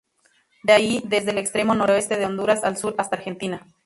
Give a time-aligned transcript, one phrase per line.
[0.63, 3.67] De ahí desde el extremo noroeste de Honduras al sur hasta Argentina.